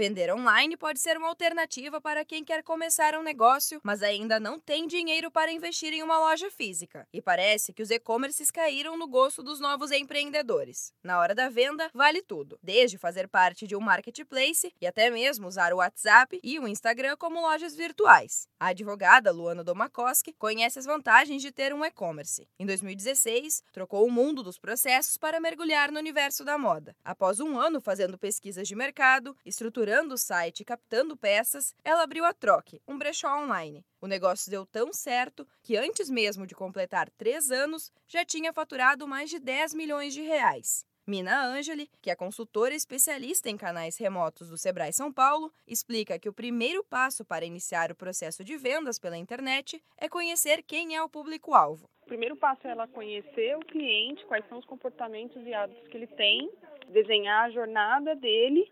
Vender 0.00 0.32
online 0.32 0.78
pode 0.78 0.98
ser 0.98 1.18
uma 1.18 1.28
alternativa 1.28 2.00
para 2.00 2.24
quem 2.24 2.42
quer 2.42 2.62
começar 2.62 3.14
um 3.14 3.22
negócio, 3.22 3.78
mas 3.84 4.02
ainda 4.02 4.40
não 4.40 4.58
tem 4.58 4.86
dinheiro 4.86 5.30
para 5.30 5.52
investir 5.52 5.92
em 5.92 6.02
uma 6.02 6.18
loja 6.18 6.50
física. 6.50 7.06
E 7.12 7.20
parece 7.20 7.70
que 7.70 7.82
os 7.82 7.90
e-commerces 7.90 8.50
caíram 8.50 8.96
no 8.96 9.06
gosto 9.06 9.42
dos 9.42 9.60
novos 9.60 9.90
empreendedores. 9.90 10.90
Na 11.04 11.18
hora 11.18 11.34
da 11.34 11.50
venda, 11.50 11.90
vale 11.92 12.22
tudo, 12.22 12.58
desde 12.62 12.96
fazer 12.96 13.28
parte 13.28 13.66
de 13.66 13.76
um 13.76 13.80
marketplace 13.80 14.72
e 14.80 14.86
até 14.86 15.10
mesmo 15.10 15.46
usar 15.46 15.70
o 15.74 15.76
WhatsApp 15.76 16.40
e 16.42 16.58
o 16.58 16.66
Instagram 16.66 17.14
como 17.18 17.42
lojas 17.42 17.76
virtuais. 17.76 18.48
A 18.58 18.68
advogada 18.68 19.30
Luana 19.30 19.62
Domakoski 19.62 20.32
conhece 20.32 20.78
as 20.78 20.86
vantagens 20.86 21.42
de 21.42 21.52
ter 21.52 21.74
um 21.74 21.84
e-commerce. 21.84 22.48
Em 22.58 22.64
2016, 22.64 23.62
trocou 23.70 24.06
o 24.06 24.10
mundo 24.10 24.42
dos 24.42 24.58
processos 24.58 25.18
para 25.18 25.38
mergulhar 25.40 25.92
no 25.92 25.98
universo 25.98 26.42
da 26.42 26.56
moda. 26.56 26.96
Após 27.04 27.38
um 27.38 27.58
ano 27.58 27.82
fazendo 27.82 28.16
pesquisas 28.16 28.66
de 28.66 28.74
mercado, 28.74 29.36
estruturando 29.44 29.89
o 29.90 30.16
site 30.16 30.60
e 30.60 30.64
captando 30.64 31.16
peças, 31.16 31.74
ela 31.82 32.04
abriu 32.04 32.24
a 32.24 32.32
Troque, 32.32 32.80
um 32.86 32.96
brechó 32.96 33.42
online. 33.42 33.84
O 34.00 34.06
negócio 34.06 34.48
deu 34.48 34.64
tão 34.64 34.92
certo 34.92 35.46
que 35.62 35.76
antes 35.76 36.08
mesmo 36.08 36.46
de 36.46 36.54
completar 36.54 37.10
três 37.10 37.50
anos, 37.50 37.92
já 38.06 38.24
tinha 38.24 38.52
faturado 38.52 39.06
mais 39.08 39.28
de 39.28 39.40
10 39.40 39.74
milhões 39.74 40.14
de 40.14 40.20
reais. 40.22 40.86
Mina 41.06 41.44
Angeli, 41.44 41.90
que 42.00 42.08
é 42.08 42.14
consultora 42.14 42.72
especialista 42.72 43.50
em 43.50 43.56
canais 43.56 43.98
remotos 43.98 44.48
do 44.48 44.56
Sebrae 44.56 44.92
São 44.92 45.12
Paulo, 45.12 45.52
explica 45.66 46.20
que 46.20 46.28
o 46.28 46.32
primeiro 46.32 46.84
passo 46.84 47.24
para 47.24 47.44
iniciar 47.44 47.90
o 47.90 47.96
processo 47.96 48.44
de 48.44 48.56
vendas 48.56 48.96
pela 48.96 49.16
internet 49.16 49.82
é 49.98 50.08
conhecer 50.08 50.62
quem 50.62 50.94
é 50.94 51.02
o 51.02 51.08
público-alvo. 51.08 51.90
O 52.02 52.06
primeiro 52.06 52.36
passo 52.36 52.64
é 52.64 52.70
ela 52.70 52.86
conhecer 52.86 53.56
o 53.56 53.60
cliente, 53.60 54.24
quais 54.26 54.46
são 54.48 54.58
os 54.58 54.64
comportamentos 54.64 55.44
e 55.44 55.52
hábitos 55.52 55.88
que 55.88 55.96
ele 55.96 56.06
tem, 56.06 56.48
desenhar 56.88 57.46
a 57.46 57.50
jornada 57.50 58.14
dele 58.14 58.70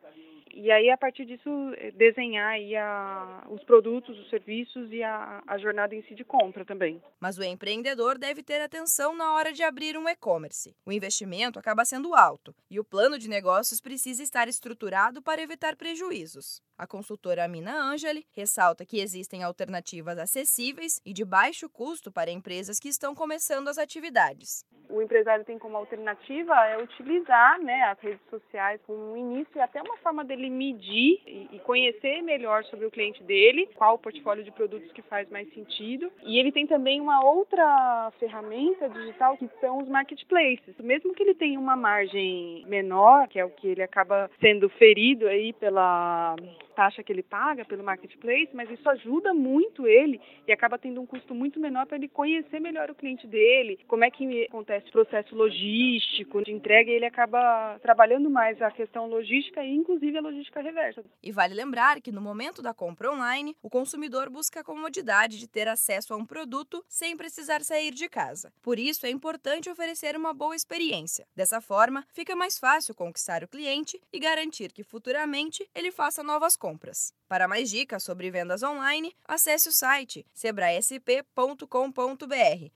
e 0.60 0.72
aí, 0.72 0.90
a 0.90 0.96
partir 0.96 1.24
disso, 1.24 1.48
eh, 1.76 1.92
desenhar 1.92 2.48
aí 2.48 2.74
a, 2.74 3.46
os 3.48 3.62
produtos, 3.62 4.18
os 4.18 4.28
serviços 4.28 4.90
e 4.90 5.04
a, 5.04 5.40
a 5.46 5.56
jornada 5.56 5.94
em 5.94 6.02
si 6.02 6.16
de 6.16 6.24
compra 6.24 6.64
também. 6.64 7.00
Mas 7.20 7.38
o 7.38 7.44
empreendedor 7.44 8.18
deve 8.18 8.42
ter 8.42 8.60
atenção 8.60 9.14
na 9.14 9.34
hora 9.34 9.52
de 9.52 9.62
abrir 9.62 9.96
um 9.96 10.08
e-commerce. 10.08 10.74
O 10.84 10.90
investimento 10.90 11.60
acaba 11.60 11.84
sendo 11.84 12.12
alto 12.12 12.52
e 12.68 12.80
o 12.80 12.84
plano 12.84 13.16
de 13.18 13.28
negócios 13.28 13.80
precisa 13.80 14.20
estar 14.20 14.48
estruturado 14.48 15.22
para 15.22 15.40
evitar 15.40 15.76
prejuízos. 15.76 16.60
A 16.78 16.86
consultora 16.86 17.44
Amina 17.44 17.74
Angeli 17.74 18.24
ressalta 18.36 18.86
que 18.86 19.00
existem 19.00 19.42
alternativas 19.42 20.16
acessíveis 20.16 21.02
e 21.04 21.12
de 21.12 21.24
baixo 21.24 21.68
custo 21.68 22.12
para 22.12 22.30
empresas 22.30 22.78
que 22.78 22.88
estão 22.88 23.16
começando 23.16 23.66
as 23.66 23.78
atividades. 23.78 24.64
O 24.88 25.02
empresário 25.02 25.44
tem 25.44 25.58
como 25.58 25.76
alternativa 25.76 26.54
é 26.66 26.80
utilizar 26.80 27.60
né, 27.60 27.82
as 27.82 27.98
redes 27.98 28.22
sociais 28.30 28.80
como 28.86 29.12
um 29.12 29.16
início 29.16 29.50
e 29.56 29.60
até 29.60 29.82
uma 29.82 29.96
forma 29.98 30.24
dele 30.24 30.48
medir 30.48 31.20
e 31.26 31.58
conhecer 31.64 32.22
melhor 32.22 32.64
sobre 32.66 32.86
o 32.86 32.90
cliente 32.90 33.22
dele, 33.24 33.68
qual 33.74 33.96
o 33.96 33.98
portfólio 33.98 34.44
de 34.44 34.52
produtos 34.52 34.90
que 34.92 35.02
faz 35.02 35.28
mais 35.30 35.52
sentido. 35.52 36.10
E 36.22 36.38
ele 36.38 36.52
tem 36.52 36.66
também 36.66 37.00
uma 37.00 37.24
outra 37.24 38.12
ferramenta 38.20 38.88
digital 38.88 39.36
que 39.36 39.50
são 39.60 39.78
os 39.78 39.88
marketplaces. 39.88 40.76
Mesmo 40.78 41.12
que 41.12 41.24
ele 41.24 41.34
tenha 41.34 41.58
uma 41.58 41.76
margem 41.76 42.64
menor, 42.66 43.26
que 43.28 43.38
é 43.38 43.44
o 43.44 43.50
que 43.50 43.66
ele 43.66 43.82
acaba 43.82 44.30
sendo 44.40 44.68
ferido 44.70 45.26
aí 45.26 45.52
pela 45.52 46.34
taxa 46.78 47.02
que 47.02 47.12
ele 47.12 47.24
paga 47.24 47.64
pelo 47.64 47.82
marketplace, 47.82 48.50
mas 48.54 48.70
isso 48.70 48.88
ajuda 48.88 49.34
muito 49.34 49.84
ele 49.84 50.20
e 50.48 50.52
acaba 50.52 50.78
tendo 50.78 51.00
um 51.00 51.06
custo 51.06 51.34
muito 51.34 51.60
menor 51.60 51.86
para 51.86 51.98
ele 51.98 52.08
conhecer 52.08 52.58
melhor 52.58 52.90
o 52.90 52.94
cliente 52.94 53.26
dele, 53.26 53.78
como 53.86 54.02
é 54.02 54.10
que 54.10 54.44
acontece 54.44 54.88
o 54.88 54.92
processo 54.92 55.34
logístico 55.34 56.42
de 56.42 56.50
entrega 56.50 56.90
e 56.90 56.94
ele 56.94 57.04
acaba 57.04 57.78
trabalhando 57.80 58.30
mais 58.30 58.60
a 58.62 58.70
questão 58.70 59.06
logística 59.06 59.62
e 59.62 59.74
inclusive 59.74 60.16
a 60.16 60.22
logística 60.22 60.62
reversa. 60.62 61.04
E 61.22 61.30
vale 61.30 61.54
lembrar 61.54 62.00
que 62.00 62.10
no 62.10 62.22
momento 62.22 62.62
da 62.62 62.72
compra 62.72 63.12
online, 63.12 63.54
o 63.62 63.68
consumidor 63.68 64.30
busca 64.30 64.60
a 64.60 64.64
comodidade 64.64 65.38
de 65.38 65.46
ter 65.46 65.68
acesso 65.68 66.14
a 66.14 66.16
um 66.16 66.24
produto 66.24 66.82
sem 66.88 67.16
precisar 67.16 67.60
sair 67.62 67.92
de 67.92 68.08
casa. 68.08 68.50
Por 68.62 68.78
isso 68.78 69.04
é 69.04 69.10
importante 69.10 69.68
oferecer 69.68 70.16
uma 70.16 70.32
boa 70.32 70.56
experiência. 70.56 71.26
Dessa 71.36 71.60
forma, 71.60 72.06
fica 72.12 72.34
mais 72.34 72.58
fácil 72.58 72.94
conquistar 72.94 73.44
o 73.44 73.48
cliente 73.48 74.00
e 74.10 74.18
garantir 74.18 74.72
que 74.72 74.82
futuramente 74.82 75.68
ele 75.74 75.92
faça 75.92 76.22
novas 76.22 76.56
compras. 76.56 77.12
Para 77.28 77.46
mais 77.46 77.68
dicas 77.68 78.02
sobre 78.02 78.30
vendas 78.30 78.62
online, 78.62 79.14
acesse 79.26 79.68
o 79.68 79.72
site 79.72 80.24
sebraesp.com.br 80.38 81.66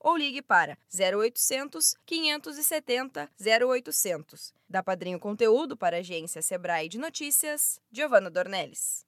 ou 0.00 0.16
ligue 0.16 0.42
para 0.42 0.76
0800 0.92 1.94
570 2.04 3.30
0800. 3.40 4.52
Da 4.68 4.82
Padrinho 4.82 5.20
Conteúdo 5.20 5.76
para 5.76 5.96
a 5.96 6.00
agência 6.00 6.42
Sebrae 6.42 6.88
de 6.88 6.98
Notícias, 6.98 7.80
Giovana 7.90 8.28
Dornelles. 8.28 9.06